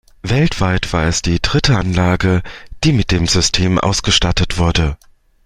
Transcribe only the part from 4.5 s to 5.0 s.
wurde.